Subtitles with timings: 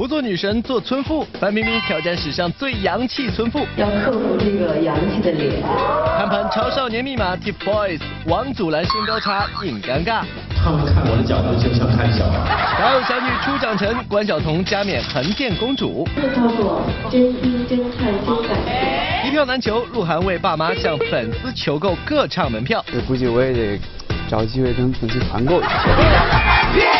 [0.00, 5.60] 不做女神做村妇，范冰冰挑战史上最洋气村妇，要克服这个洋气的脸。
[6.16, 10.22] 看盘超少年密码 TFBOYS，王祖蓝身高差硬尴尬。
[10.56, 12.38] 他们看我的角度就像看小孩。
[12.78, 16.08] 还有小女初长成，关晓彤加冕横店公主。
[16.16, 16.80] 这叫做
[17.10, 19.28] 真一真看真感觉。
[19.28, 22.82] 一票难求，鹿晗为爸妈向粉丝求购各唱门票。
[22.94, 23.78] 我估计我也得
[24.30, 26.99] 找机会跟粉丝团购一下。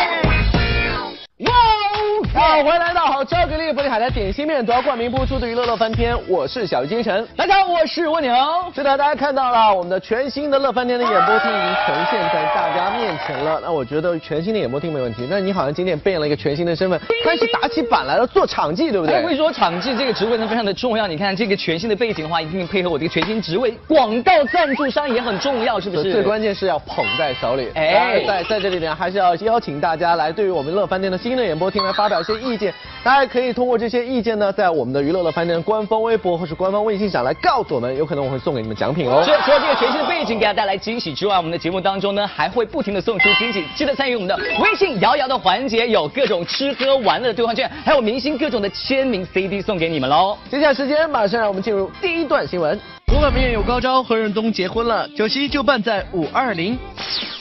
[2.33, 8.33] 欢迎来到好超给力玻璃海苔点心面，都要冠名播出的娱乐乐翻天，我是小金晨，大家好，我是蜗牛。
[8.73, 13.59] 是的，大家看到了我们的全新的乐翻天的演播厅已经呈现在大家面前了。
[13.61, 19.17] 那我觉得全新的演播厅没问题，那你好像今天变了一个全新的身份，开始打起板来了，做场记，对不对？
[19.17, 21.07] 我跟你说，场记这个职位呢非常的重要。
[21.07, 26.13] 你看这个全新的背景的话，一定配合我这个全新职位，广告赞助商也很重要，是不是？
[26.13, 27.69] 最关键是要捧在手里。
[27.75, 32.73] 哎，在在这里呢，还是要邀请大家来对于我们乐翻天的新的演播厅来发表一些意见。
[33.03, 39.23] 大家可以通过这些意见呢，在我们的娱乐乐饭店官方微博或是官方微信上来告诉我们，有可能我会送给你们奖品哦。
[39.25, 50.37] 是，除了这个全新的背景给大家带来惊喜之外，我们的节目当中呢还会不停的送出惊喜，记得参与我们的微信摇摇的环节，有各种吃喝玩乐的兑换券，还有明星各种的签名 CD 送给你们喽。
[50.49, 52.79] 接下来时间马上让我们进入第一段新闻。
[53.07, 56.77] 国外明有高招，何润东结婚了，酒席就办在五二零。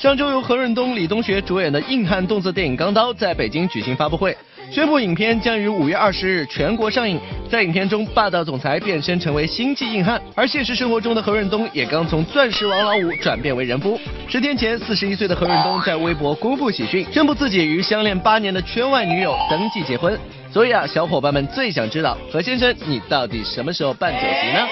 [0.01, 4.36] 上周由何润东、李东学主演的硬汉动作电影《钢刀》在北京举行发布会。
[4.71, 7.19] 宣布影片将于五月二十日全国上映。
[7.51, 13.98] 在影片中，霸道总裁变身成为星际硬汉，而现实生活中的何润东也刚从钻石王老五转变为人夫。
[14.29, 20.17] 十天前，四十一岁的何润东在微博公布喜讯，宣布自己与相恋八年的圈外女友登记结婚。
[20.53, 24.65] 所以啊，小伙伴们最想知道何先生，你到底什么时候办酒席呢？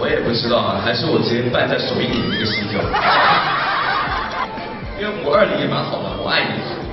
[0.00, 2.80] 我也不知道啊，还是我直接办在首映礼那个席就。
[4.98, 6.48] 因为五二零也蛮好的，我爱你，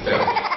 [0.05, 0.13] 对。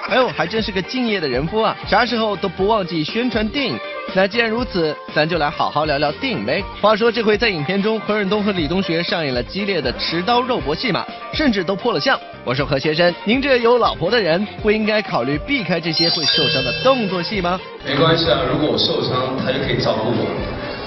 [0.09, 1.75] 哎呦，还真是个敬业的人夫啊！
[1.85, 3.77] 啥时候都不忘记宣传电影。
[4.15, 6.63] 那既然如此，咱就来好好聊聊电影呗。
[6.81, 12.17] 话说这回在影片中，何润东和李东学上演了激烈的持刀肉搏戏码，甚至都破了相。
[12.45, 17.59] 我说何先生，您这有老婆的人，不应该考虑避开这些会受伤的动作戏吗？
[17.85, 20.25] 没关系啊，如果我受伤，他就可以照顾我。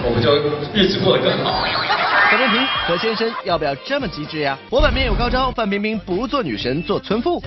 [0.03, 0.35] 我们就
[0.73, 2.00] 日子过得更好。
[2.31, 4.57] 小问题，何先生要不要这么机智呀？
[4.71, 7.43] 我版面有高招，范冰冰不做女神做村妇。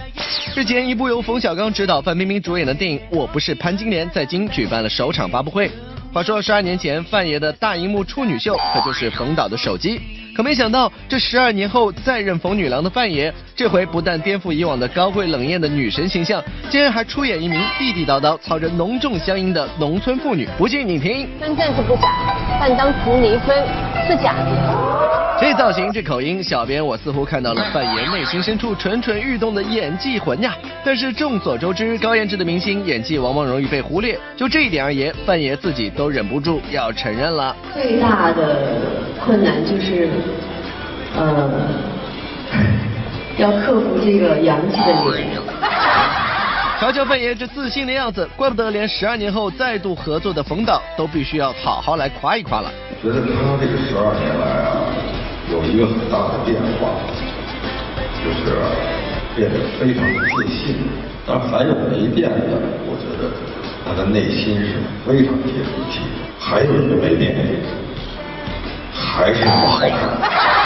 [0.53, 5.72] 日前，一部由冯小刚执导、范冰冰主演的电影《我不是潘金莲》在京举办了首场发布会。
[6.11, 10.01] 话说，十二年前范爷的大荧幕处女秀，可就是冯导的手机。
[10.35, 20.47] 可没想到，这十二年后再任冯女郎的范爷，这回不但颠覆以往的高贵冷艳的女神形象，竟然还出演一名地地道道、操着浓重乡音的农村妇女。
[20.57, 22.09] 不信你听，真正是不假，
[22.59, 23.55] 但当时离婚
[24.07, 24.92] 是假的。
[25.43, 30.55] 这造型，这口音，小编我似乎看到了范爷内心深处蠢蠢欲动的演技魂呀。
[30.85, 34.17] 但是众所周知，高颜值的明星演技往往容易被忽略。
[34.37, 37.53] 就这一点而言，范爷自己都忍不住要承认了。
[37.73, 38.77] 最大的
[39.25, 40.07] 困难就是，
[41.17, 41.51] 呃，
[43.37, 45.27] 要克服这个洋气的脸。
[46.79, 52.71] 瞧瞧范爷这自信的样子，怪不得连十二年后再度合作的冯导都必须要好好来夸一夸了。
[53.01, 54.82] 觉得他这个十二年来啊。
[55.53, 56.97] 有一个很大的变化，
[58.18, 58.58] 就是
[59.36, 60.75] 变得非常自信。
[61.28, 62.58] 当然还有没变的，
[62.90, 63.30] 我觉得
[63.86, 66.00] 他的内心是非常接地气。
[66.40, 67.41] 还有一个没变的。
[68.93, 69.89] 还是那么好看。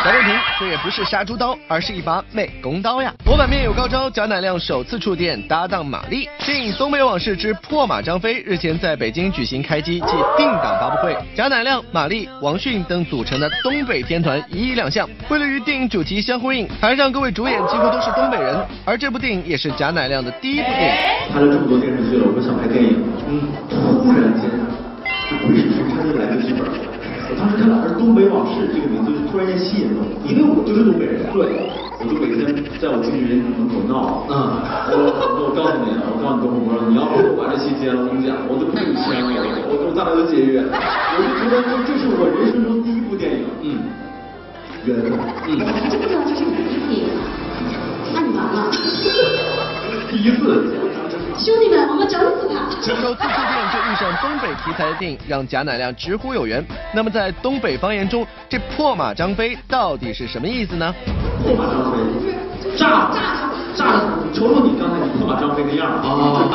[0.03, 3.13] 小问题，这也不是杀猪刀，而是一把美工刀呀。
[3.25, 6.29] 模板面有高招，贾乃亮首次触电搭档马丽。
[6.45, 10.07] 电影《东北往事之破马张飞》日前在北京举行开机暨
[10.37, 15.07] 定档发布会，贾乃亮、马丽、王迅等组成的东北天团一一亮相。
[15.29, 21.33] 为了与电影主题相呼应，台上各位主演几乎都是东北人，而这部电影也是贾乃亮的第一部电影。
[21.33, 23.03] 拍了这么多电视剧了，我想拍电影。
[23.27, 24.49] 嗯，突然间，
[25.45, 26.96] 不是他就来个剧本。
[27.29, 31.27] 我当时看到《东北往事》这个名字，就突然间吸引了我，因为我就是东北人。
[31.35, 31.67] 对，
[31.99, 34.63] 我就每天在我经纪人门口闹，嗯，
[34.95, 35.11] 我
[35.43, 39.27] 我告诉你，我告诉你，我说你要不把这戏接了，我跟你讲，我就不给你签了，
[39.67, 40.63] 我我咱俩就解约。
[40.63, 43.83] 我就觉得这这是我人生中第一部电影，嗯，
[44.87, 45.11] 缘分，
[45.51, 45.59] 嗯。
[45.59, 47.11] 我还真不知道这是你的第一部电影，
[48.15, 48.71] 那你完了。
[50.09, 50.76] 第一次。
[51.37, 52.65] 兄弟们，我们整死他！
[52.81, 56.65] 这首自触电就遇上东北题材的电影，让贾乃亮直呼有缘。
[56.93, 60.93] 那么在东北方言中，这破马张飞到底是什么意思呢？
[61.43, 61.97] 破马张飞，
[62.75, 63.11] 炸！
[63.13, 63.49] 炸！
[63.75, 63.85] 炸！
[64.33, 66.49] 瞅瞅你刚才你破马张飞的样儿啊！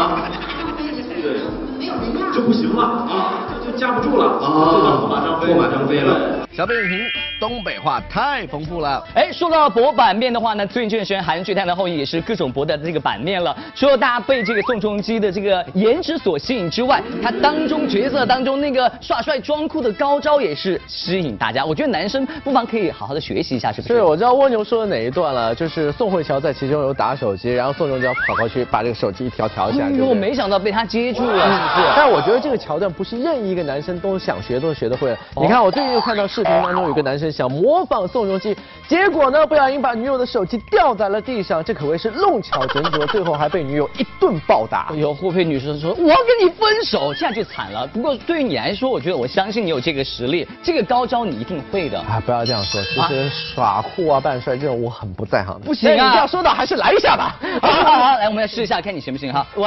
[1.22, 1.40] 对，
[1.78, 4.98] 没有人样就不行了啊，就就架不住了啊！
[5.00, 6.46] 破马张飞，破马张飞了。
[6.52, 6.98] 小北影评，
[7.42, 9.04] 东北话太丰富了。
[9.16, 13.56] 哎，说到博版面的话呢，最近这段韩剧《太阳的后裔》也是各种博的这个版面了。
[13.74, 21.64] 除了大家被这个宋仲基的这个颜值所吸引之外，他当中角色当中那个耍帅装酷的高招也是吸引大家。
[21.64, 23.94] 我觉得男生不妨可以好好的学习一下，是不是？
[23.94, 29.86] 是，我知道蜗牛说的哪一段了，就是宋慧乔在其中有打手机，然后宋仲基要跑过去把这个手机一条调起来。
[29.86, 31.92] 哎呦，没想到被他接住了，是不是？
[31.96, 35.12] 但我觉得这个桥段不是任意一个男生都想学都学得会。
[35.34, 38.56] 你看，我最近又看到视频当中有个男生想模仿宋仲基，
[38.86, 44.92] 结果呢不小心把女友的手机掉在了地上，这可谓是弄巧成拙，最后还被女友一顿暴打。
[44.94, 47.86] 有互配女生说我要跟你分手，这样就惨了。
[47.86, 51.98] 不过对于你来说，我觉得我相信你有这个实力，这个高招你一定会的。
[52.00, 55.66] 啊，不要这样说，其实耍酷啊、扮帅这种我很不在行的。
[55.66, 57.36] 不行啊，你要说到还是来一下吧。
[57.62, 59.46] 好好好，来我们来试一下，看你行不行哈。
[59.56, 59.66] 喂，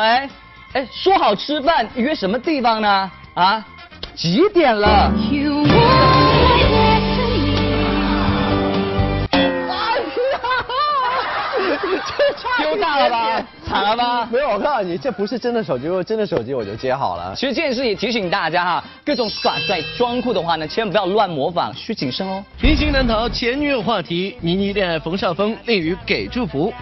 [0.74, 3.12] 哎，说好吃饭约什么地方呢？
[3.34, 3.66] 啊，
[4.16, 5.12] 几点了？
[12.60, 13.48] 丢大了吧？
[13.68, 14.28] 惨了吧？
[14.32, 17.34] 没有，我告诉你，这不是真的手机，如果真的手机我就接好了。
[17.36, 22.44] 其实这件事也提醒大家哈，各种耍帅装酷的话呢，千万不要乱模仿，需谨慎哦。
[22.62, 26.74] 明星难逃前女友话题，倪妮恋爱冯绍峰，利于给祝福。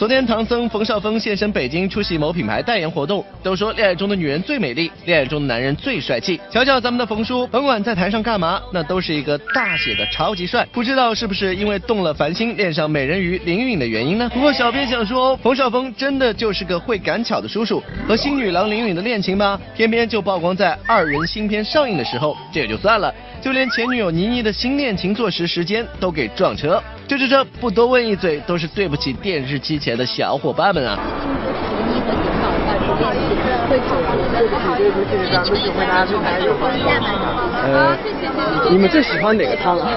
[0.00, 3.22] 昨天，唐僧冯绍峰现身北京出席某品牌代言活动。
[3.42, 6.40] 都说恋爱中的女人最美丽，恋爱中的男人最帅气。
[6.50, 10.66] 瞧瞧咱们的冯叔，甭管在台上干嘛，那都是一个大写的超级帅。
[10.72, 14.30] 不知道是不是因为动了凡心，恋上美人鱼林允的原因呢？
[14.32, 17.82] 不过小编想说，冯绍峰真的就是个会赶巧的叔叔。
[18.08, 26.82] 和新女郎林允的恋情吧，偏偏就曝光在二人新片上映的时候，这也就算了，就连前女友倪妮的新恋情坐实时间都给撞车。
[27.10, 30.96] 这这这，不多问一嘴，都是对不起电视机前的小伙伴们啊！
[37.62, 37.96] 呃，
[38.70, 39.90] 你们最喜欢哪个汤啊？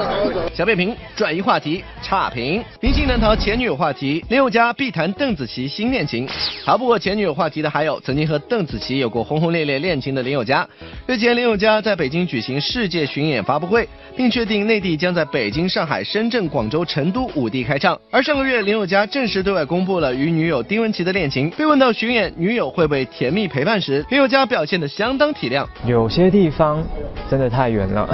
[0.54, 2.64] 小北平转移话题，差评。
[2.82, 6.28] 明星难逃前女友话题，林宥嘉必谈邓紫棋新恋情。
[6.66, 10.68] 逃不过前女友话题的还有曾经和邓紫棋有过轰轰烈烈恋情的林宥嘉。
[11.08, 17.98] 日前，林宥嘉在北京举行世界巡演发布会，并确定内地将在北京、上海、深圳、广州、成都五地开唱。
[18.12, 21.50] 而上个月，林宥嘉正式对外公布了与女友丁文琪的恋情。
[21.52, 25.66] 被问到巡演女友会不会甜蜜陪伴时，林宥嘉表现得相当体谅。
[25.86, 26.84] 有些地方
[27.30, 28.10] 真的太远了，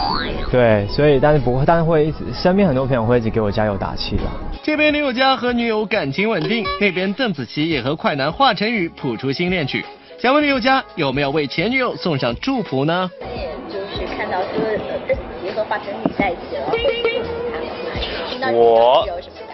[0.50, 4.22] 对，所以但是不会，但是会一直身边很多朋友会一直给我加油打气的。
[4.62, 9.84] 这边林宥嘉和女友感情稳定，那边邓紫棋也和快男华晨宇谱出新恋曲。
[10.18, 13.10] 想问林宥嘉有没有为前女友送上祝福呢？
[13.68, 14.78] 就是看到邓紫
[15.40, 19.08] 棋和华晨宇在一起了，我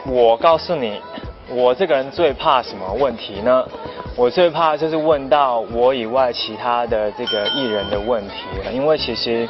[0.07, 1.01] 我告诉你，
[1.49, 3.65] 我这个人最怕什么问题呢？
[4.17, 9.47] 我最怕就是问到我以外其他的这个艺人的问题了，因为其实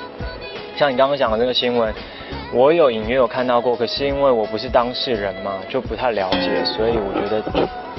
[0.77, 1.95] 像你刚刚讲的这个新闻，
[2.53, 7.41] 我有隐约有看到过，可是因为我不是当事人嘛，就不太了解，所以我觉得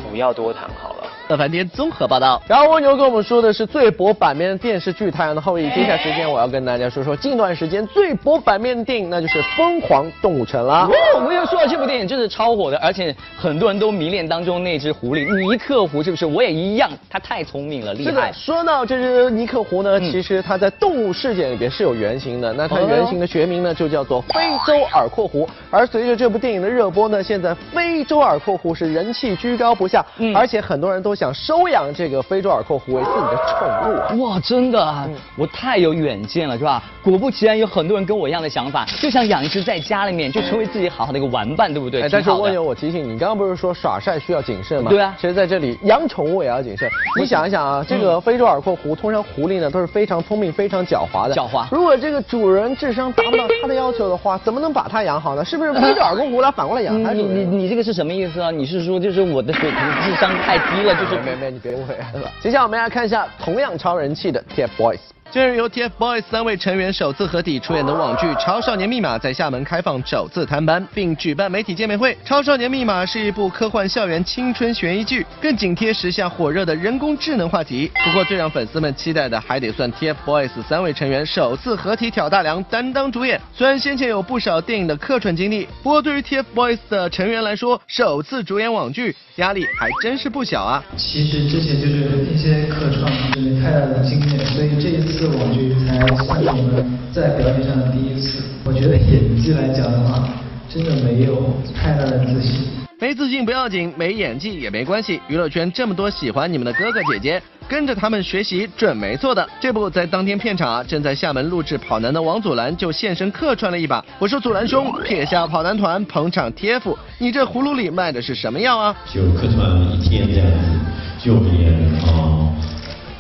[0.09, 0.96] 不要多谈好了。
[1.29, 2.41] 乐翻天综合报道。
[2.47, 5.68] 然后蜗牛跟我们说的是最博版面的电视剧《太阳的后裔》。
[5.75, 10.88] 接下来时间我要跟大家说说近段时间最博版面的电影，那就是《疯狂动物城》啦。
[10.89, 16.25] 哦，我要说到这部电影真是超火的，而且很多人都迷恋当中那只狐狸尼克狐，是不是？
[16.25, 18.31] 我也一样，它太聪明了，厉害。
[18.31, 22.53] 说到这只尼克狐呢，其实它在动物世界里边是有原型的。
[22.53, 25.47] 那它原型的学名呢，就叫做非洲耳廓狐。
[25.69, 34.13] 而随着这部电影的热播呢，现在非洲耳廓狐是人气居高不下，而且很多人都想收养这个非洲耳廓狐为自己的宠物啊。
[34.19, 36.83] 哇，真的啊，我太有远见了，是吧？
[37.03, 42.01] 果不其然，有很多人跟我一样的想法，就想养一只在家里面，就成为自己好好的一个玩伴，对不对？
[42.03, 44.91] 哎，但是蜗牛，我提醒你，刚刚不是说耍帅需要谨慎吗？
[44.91, 46.88] 对啊其实在这里养宠物也要谨慎。
[47.19, 51.33] 你想一想啊，这个非洲耳廓狐，通常狐狸呢都是非常聪明、非常狡猾的。
[51.33, 55.43] 狡猾如果这个主人智商达不到它的要求的话，怎么能把它养好呢？
[55.43, 57.13] 是不是非洲耳廓狐来反过来养它？
[57.13, 58.51] 你你你你这个是什么意思啊？
[58.51, 61.97] 你是说就是我的水平智商太低了，就是没没，你别误会。
[62.41, 64.99] 接下来我们来看一下同样超人气的 TFBOYS。
[65.29, 72.13] 近日，由 TFBOYS 三位成员首次合体出演的网剧《超少年密码》在厦门开放首次探班，并举办媒体见面会。
[72.24, 77.91] 《超少年密码》是一部科幻校园青春悬疑剧，更紧贴时下火热的人工智能话题。
[78.05, 83.39] 不过，最让粉丝们期待的还得算 TFBOYS 三位成员首次合体挑大梁，担当主演。
[83.53, 90.81] 虽然先前有不少电影的客串经历，不过对于 TFBOYS 的成员来说，首次主演网剧压力还真是不小啊。
[90.96, 98.43] 其实之前就是一些客串是没太大的经验，所以这一次网剧才算是我们在表演上的第一次。
[98.63, 100.27] 我觉得演技来讲的话，
[100.69, 102.67] 真的没有太大的自信。
[103.00, 105.21] 没自信不要紧，没演技也没关系。
[105.27, 109.47] 娱乐圈这么多喜欢你们的哥哥姐姐，跟着他们学习准没错的。
[109.62, 114.03] 这不在当天片场啊，正在厦门录制《跑男》的王祖蓝就现身客串了一把。
[114.17, 118.95] 我说祖蓝兄，撇下跑男团捧场 TF，你这葫芦里卖的是什么药啊？
[119.13, 121.71] 就客串一天这样子，就演
[122.03, 122.47] 啊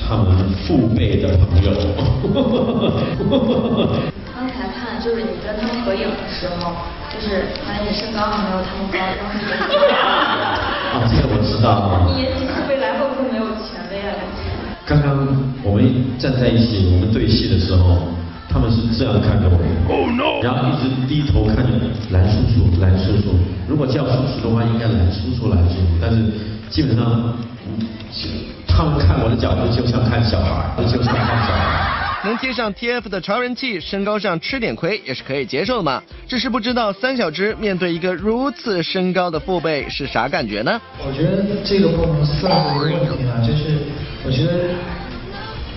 [0.07, 0.23] 他们
[0.65, 1.69] 父辈的朋友。
[4.33, 6.71] 刚才看就是你跟他们合影的时候，
[7.11, 8.95] 就是发现你身高还没有他们高。
[10.95, 12.07] 啊，这个我知道。
[12.07, 14.15] 你演技未来会不会没有前辈啊？
[14.85, 15.27] 刚刚
[15.61, 15.83] 我们
[16.17, 18.07] 站在一起，我们对戏的时候，
[18.47, 19.59] 他们是这样看着我
[19.91, 20.39] ，Oh no！
[20.41, 21.63] 然后一直低头看着
[22.11, 23.35] 蓝叔叔，蓝叔叔。
[23.67, 25.81] 如果叫叔叔的话，应该蓝叔叔，蓝叔叔。
[25.99, 26.23] 但是
[26.69, 27.33] 基本上，
[28.77, 32.21] 他们看我的角度就像看小孩，就像看小孩。
[32.23, 35.99] 能贴上 TF 的超人气，身高上吃点亏也是可以接受的嘛。
[36.27, 40.79] 只是不知道三小只面对一个如此身高的父辈是啥感觉呢？
[40.99, 43.79] 我觉得这个不能算是一个问题啊，就是
[44.23, 44.53] 我觉得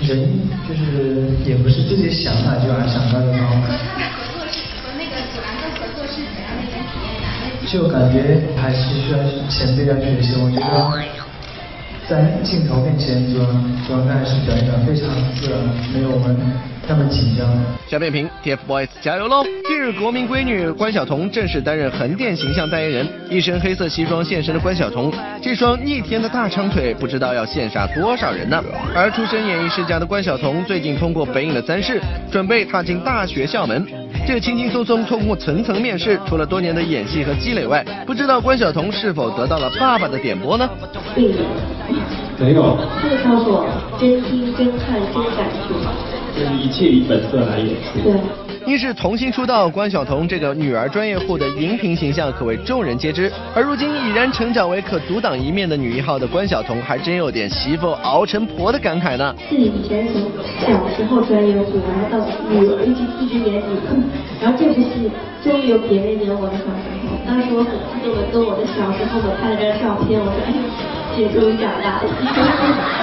[0.03, 0.29] 人
[0.69, 3.49] 就是也不是自己想哪就哪想哪的高。
[4.85, 7.33] 和那个祖蓝哥合作是怎样的一种体验感？
[7.67, 9.17] 就感觉还是需要
[9.49, 11.20] 前辈要学习，我觉得。
[12.11, 13.45] 在镜头面前，主要
[13.87, 15.61] 主要还是表现的非常自然，
[15.95, 16.37] 没有我们
[16.89, 17.47] 那么紧张。
[17.89, 19.45] 小扁平，TFBOYS 加油喽！
[19.69, 28.61] 近日，国民闺女关晓彤正式担任横店形象代言人，一身黑色西装现身的关晓彤，这双逆天的大长腿，不知道要羡煞多少人呢。
[28.93, 33.87] 而出身演艺世家的关晓彤，最近通过北影的三试，准备踏进大学校门。
[34.31, 40.71] 这轻轻松松通过层层面试，除了多年的演戏和积累外，不知道关晓彤是否得到了爸爸的点拨呢？
[42.39, 42.79] 没有。
[43.01, 43.67] 他就告诉我，
[43.99, 45.75] 真听、真看、真感觉。
[46.39, 47.99] 就是一切以本色来演出。
[48.05, 48.50] 对。
[48.71, 53.29] 一是童星出道，关晓彤这个女儿专业户的荧屏形象可谓众人皆知。
[53.53, 59.35] 而如今已然成长为可独当一面的女一号的关晓彤，还真有点媳妇熬成婆的感慨呢。
[59.49, 60.23] 自己以前从
[60.61, 63.77] 小时候专业户，然后到女儿一直一直演女，
[64.41, 65.11] 然后这部戏
[65.43, 67.19] 终于有别人演我的小时候。
[67.27, 71.00] 当时我很激动的跟我的小时候我拍了张照片，我说哎。
[71.21, 72.05] 也终于长大了。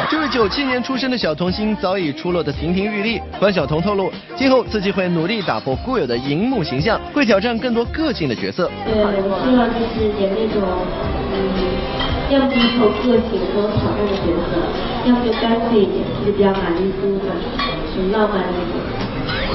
[0.10, 3.22] 这位九七年出生的小童星早已出落的亭亭玉立。
[3.40, 8.70] 关晓彤透露，今后自己会努力打破固有的荧幕形象，会挑战更多个性的角色。
[8.86, 10.64] 对，我希望就是演那种，
[11.34, 11.36] 嗯，
[12.32, 14.58] 要么就是有个性、和挑战的角色，
[15.06, 17.30] 要么就干脆一点，就比较满丽苏的，
[17.96, 18.80] 很浪漫那种。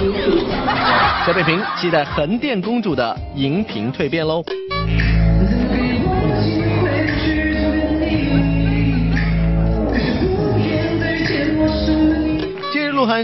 [1.24, 4.42] 小北平期待横店公主的荧屏蜕变喽。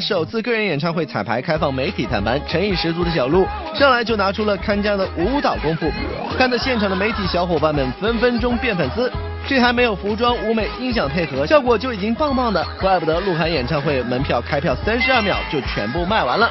[0.00, 5.88] 首次个人演唱会彩排开放媒体探班，诚意十足的小鹿上来就拿出了看家的舞蹈功夫，
[6.36, 9.08] 看得现场的媒体小伙伴们分分钟变粉丝。
[9.46, 16.50] 这还没有服装、舞美、音响配合，效果就已经棒棒的，怪不得鹿晗演唱会门票开票三十二秒就全部卖完了。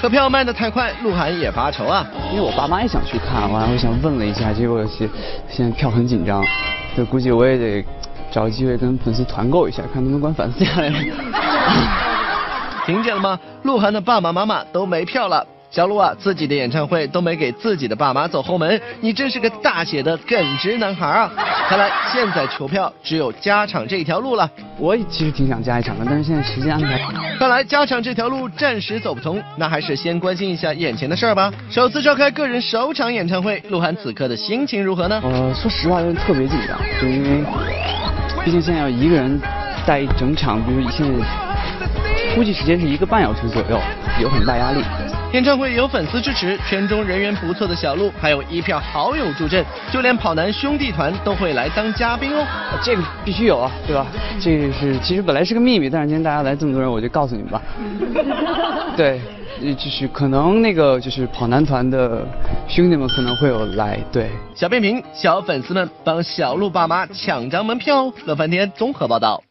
[0.00, 2.04] 可票卖的太快，鹿晗也发愁啊。
[2.32, 5.08] 因为我爸妈也想去看，完我想问了一下，结果现
[5.48, 6.42] 现在票很紧张，
[6.96, 7.84] 就估计我也得
[8.32, 10.92] 找机会跟粉丝团购一下，看能不能管粉丝下来。
[12.86, 13.38] 听见了吗？
[13.62, 15.46] 鹿晗的爸爸妈妈都没票了。
[15.70, 21.32] 小鹿啊，自己的演唱会都没给自己的爸妈走后门，你真是个大写的耿直男孩啊！
[21.66, 24.46] 看来现在求票只有加场这条路了。
[24.76, 27.00] 我其实挺想加一场的，但是现在时间安排……
[27.38, 31.50] 看来加场这条路暂时走不通，那还是先关心一下眼前的事儿吧。
[31.70, 35.18] 首次召开个人首场演唱会，鹿晗此刻的心情如何呢？
[35.24, 37.42] 呃，说实话有点特别紧张，就因为
[38.44, 39.40] 毕竟现在要一个人
[39.86, 41.51] 带一整场，比如现在。
[42.34, 43.78] 估计时间是一个半小时左右，
[44.20, 44.82] 有很大压力。
[45.32, 52.44] 演唱会有粉丝支持，圈中人缘不错的小鹿，还有一票好友助阵，就连跑男兄弟团都会来当嘉宾哦。
[52.82, 54.06] 这个必须有啊，对吧？
[54.40, 57.62] 这个是其实本来是个秘密，但是今天大家来这么多人，我就告诉你们吧。
[58.96, 59.20] 对，
[59.74, 62.26] 就是可能那个就是跑男团的
[62.68, 63.98] 兄弟们可能会有来。
[64.10, 68.12] 对，小变频，小粉丝们帮小鹿爸妈抢张门票。
[68.26, 69.42] 乐翻天综合报道。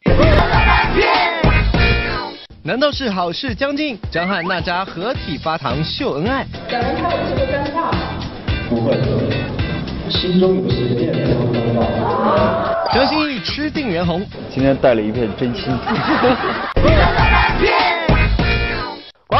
[2.63, 3.98] 难道是好事将近？
[4.12, 6.46] 张翰娜扎合体发糖秀恩爱。
[6.70, 7.89] 两人还有这个尴尬吗？
[8.70, 8.96] 不会，
[10.08, 11.12] 心中有谁念。
[12.94, 15.74] 张歆艺吃定袁弘，今天带了一片真心。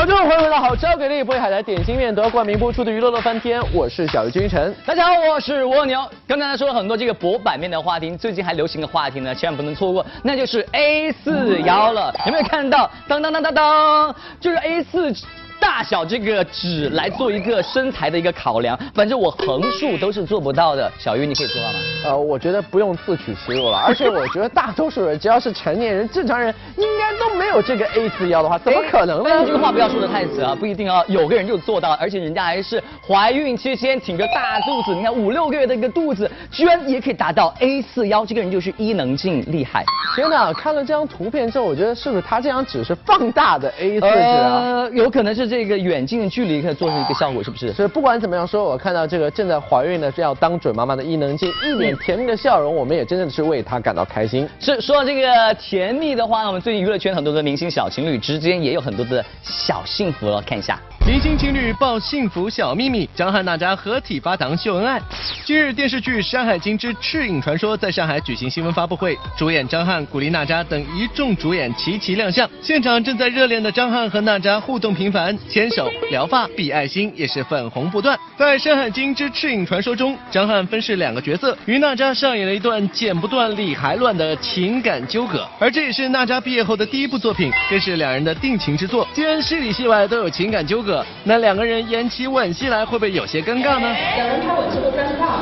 [0.02, 4.76] 观众朋友们好，交给力不会海苔点心面得冠名播出的娱乐乐翻天，我是小鱼君晨。
[4.84, 6.04] 大家好，我是蜗牛。
[6.28, 12.12] 刚才说了很多这个薄版面的话题，最近还流行的话题呢，千万不能错过， 那就是 A 四幺了。
[12.26, 12.90] 有没有看到？
[13.08, 15.14] 当当当当当，就是 A 四。
[15.62, 20.92] 大小这个纸来做一个身材的一个考量，反正我横竖都是做不到的。
[20.98, 21.80] 小鱼，你可以做到吗？
[22.06, 29.30] 呃，我觉得不用自取其辱了，而且我觉得大多数人只要是成年人、正常人，应该都没有这个 A 四腰的话，怎么可能呢？
[29.30, 39.86] 但这个话不要说的太死啊，不一定啊，有个人就做到，而且人家还是怀孕期间挺着大肚子，你看五六个月的一个肚子，居然也可以达到 A 四腰，这个人就是伊能静，厉害。
[40.16, 44.62] 天哪，看了这张图片之后，我觉得是不是他这张纸是放大的 A 四纸啊？
[44.62, 47.74] 呃，有可能是这个远近的距离可以做成一个效果，是不是？
[47.74, 54.48] 所以，不管怎么样说，我看到这个正在怀孕的要当准妈妈的伊能静，一脸甜蜜的笑容，我们也真的是为她感到开心。
[54.62, 60.80] 是，说到这个甜蜜的话呢，我们最近娱乐圈很多的明星小情侣之间也有很多的小幸福了，看一下。
[61.12, 64.98] 明星情侣爆幸福小秘密，张翰娜扎合体发糖秀恩爱。
[65.44, 72.50] 今日电视剧《山海经之赤影传说》在上海举行新闻发布会，主演张翰、古力娜扎等一众主演齐齐亮相。
[72.62, 78.18] 现场正在热恋的张翰和娜扎互动频繁，牵手、聊发、比爱心，也是粉红不断。
[78.38, 85.46] 在《山海经之赤影传说》中，张翰分饰两个角色，与娜扎上演了一段剪不断理还乱的情感纠葛。
[85.60, 89.06] 而这也是娜扎毕业后的第一部作品，更是两人的定情之作。
[89.14, 91.01] 既然戏里戏外都有情感纠葛。
[91.24, 93.96] 那两个人演起吻戏来会不会有些尴尬呢？
[94.16, 95.42] 两人拍吻戏会尴尬？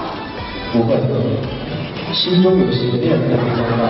[0.72, 0.96] 不会，
[2.14, 3.90] 心中有邪念才会尴尬。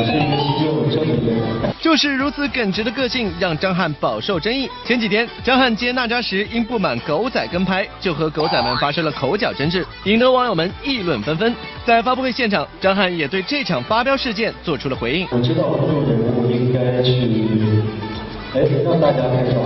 [0.00, 1.74] 我是一个心中有正的人。
[1.80, 4.68] 就是如此耿直的个性，让张翰饱受争议。
[4.84, 11.52] 前几天，张翰接娜扎时因不满狗仔跟拍，就和狗仔们发生了口角争执，引得网友们议论纷纷。
[11.84, 15.26] 在发布会现场，张翰也对这场发飙事件做出了回应。
[15.30, 18.07] 我知道公众人物应该去。
[18.54, 19.60] 哎，让大家拍照，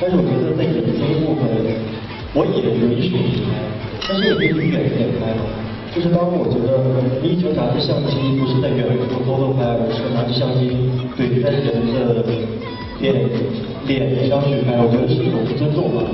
[0.00, 1.50] 但是我觉得在眼睛部分，
[2.32, 3.58] 我也有一手去拍，
[4.06, 5.34] 但是也可以远一点拍。
[5.92, 6.78] 就是当我觉得
[7.20, 10.70] 你以前拿着相机不是在远处偷偷拍，而是拿着相机
[11.16, 12.22] 对着人的
[13.00, 13.18] 脸
[14.14, 16.04] 脸上去拍，我觉得是一种不尊重吧。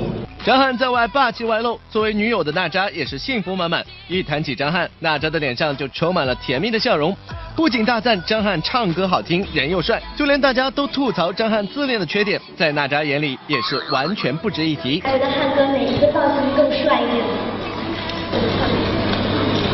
[0.43, 3.85] 张翰在外霸气外露，作为女友的娜扎也是幸福满满。
[4.07, 7.15] 一谈起张翰，娜扎的脸上就充满了甜蜜的笑容。
[7.57, 15.01] 不仅大赞张翰唱歌好听，人又帅，就连大家都吐槽张翰自恋的缺点，在娜扎眼里也是完全不值一提。
[15.01, 17.25] 还有个翰哥哪一个造型更帅一点？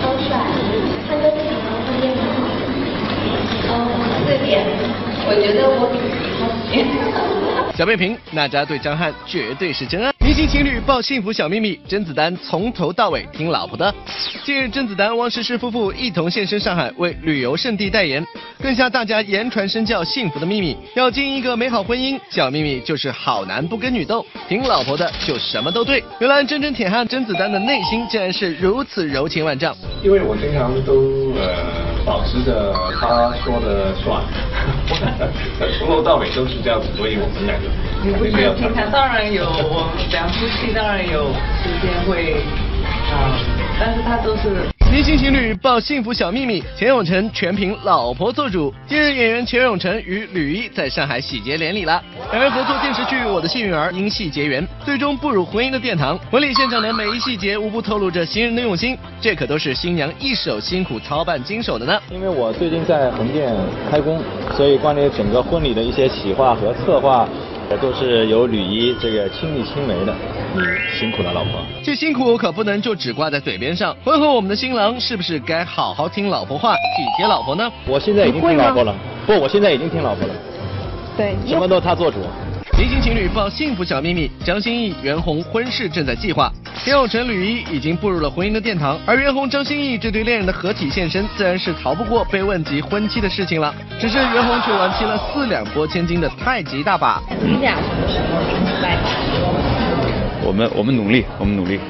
[0.02, 0.38] 超帅！
[1.10, 1.30] 汉哥
[5.26, 6.00] 我觉得我比
[6.40, 7.53] 他喜。
[7.76, 10.14] 小贝评：娜扎对张翰绝对是真爱。
[10.20, 13.92] 明星情侣爆幸福小秘密，甄子丹从头到尾听老婆的。
[14.44, 18.24] 近日，甄子丹、汪诗诗夫妇一同现身上海为旅游胜地代言，
[18.64, 20.78] 更向大家言传身教幸福的秘密。
[20.96, 26.02] 要经营一个美好婚姻，小秘密就是好男不跟女斗，听老婆的就什么都对。
[26.20, 29.76] 原来真真铁汉甄子丹的内心竟然是如此柔情万丈。
[30.02, 31.52] 因为我经常都呃
[32.06, 34.24] 保持着他说的算，
[35.78, 37.68] 从头到尾都是这样子，所以我们两个。
[38.02, 42.38] 你不是平常当然有，我们两夫妻当然有时间会
[43.12, 43.36] 啊，
[43.78, 44.73] 但是他都是。
[44.94, 48.72] 明星情侣爆幸福小秘密，钱永成全凭老婆做主。
[48.86, 52.00] 近日，演员钱永成与吕一在上海喜结连理了，
[52.32, 56.16] 两人合作电视剧《我的幸运儿》，因戏结缘，最终步入婚姻的殿堂。
[56.30, 62.00] 婚礼现场的每一细节无不透露着新人的用心，这可都是新娘一手辛苦操办经手的呢。
[62.12, 63.52] 因为我最近在横店
[63.90, 64.22] 开工，
[64.56, 67.28] 所以关于整个婚礼的一些企划和策划。
[67.82, 70.14] 都是由吕一这个亲力亲为的，
[70.56, 70.62] 你
[70.98, 71.52] 辛苦了，老婆。
[71.84, 73.96] 这辛苦可不能就只挂在嘴边上。
[74.04, 77.72] 婚后我们的新郎是不是该好好听老婆话，体贴老婆呢？
[77.88, 78.96] 我现在已经听老婆了，
[79.26, 80.34] 不，我现在已经听老婆了。
[81.18, 82.20] 对，什么都他做主。
[83.04, 86.50] 情侣爆幸福小秘密：张歆艺、袁弘婚事正在计划，
[86.86, 93.76] 田永成、吕一已经步入了婚姻的殿堂，而袁弘、张歆艺这对恋人的合体现身，自然是逃不过被问及婚期的事情了。
[94.00, 97.22] 只是袁弘却玩起了四两拨千斤的太极大把。
[97.42, 98.98] 你俩什么时候来？
[100.42, 101.82] 我们我们努力，我们努力。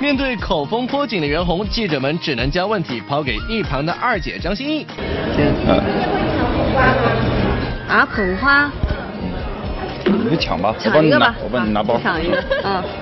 [0.00, 4.84] 面对口风颇紧的袁弘，记者们只能将问题抛给一旁的二姐张歆艺。
[7.88, 8.68] 啊，捧花。
[10.28, 11.98] 你就抢吧，抢一个吧，我帮你拿包。
[12.02, 12.82] 抢一个，嗯。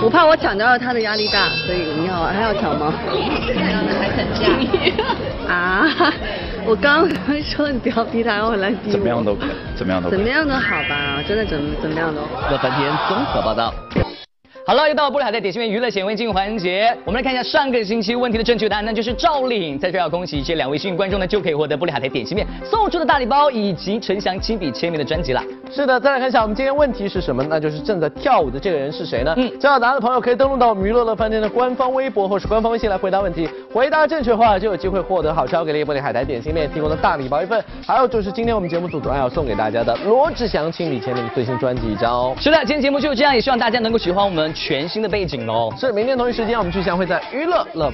[0.00, 2.92] 我怕我抢掉了他的压力大，所以你好还要抢吗？
[5.48, 5.86] 啊！
[6.64, 8.92] 我刚刚说你不要逼他，然后来逼我。
[8.92, 10.08] 怎么样都可以，怎么样都。
[10.10, 12.20] 怎么样都好吧，真的怎怎么样都。
[12.50, 13.72] 乐翻天综合报道。
[14.68, 19.78] 好了，又到了玻璃海苔点心面娱乐显微镜环节，我们来看一下上个星期问题的正确答案，那就是赵丽颖。
[19.78, 25.42] 在这要恭喜这两位幸运观众呢，就可以获得玻璃海苔点心面送出的大礼包以及陈翔亲笔签名的专辑了。
[25.70, 27.42] 是的，再来看一下我们今天问题是什么？
[27.48, 29.32] 那就是正在跳舞的这个人是谁呢？
[29.38, 33.48] 嗯，知道答案的朋友可以登录到我们娱乐乐饭店的官方微博或是官方微信来回答问题。
[33.72, 42.36] 回答正确的话就有机会获得好超给力玻璃海苔点心面提供的大礼包一份，还有就是今天我们节目组主要要送给大家的罗志祥亲笔签名最新专辑一张哦。
[42.38, 45.72] 是的，今天节目就是这样，也希望大家能够喜欢我们全新的背景哦。
[45.78, 47.92] 是，明天同一时间我们继续相会在娱乐乐。